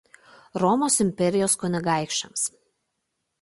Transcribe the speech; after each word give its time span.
Romos 0.61 0.97
imperijos 1.05 1.57
kunigaikščiams. 1.65 2.47